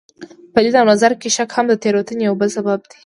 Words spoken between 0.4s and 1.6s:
په لید او نظر کې شک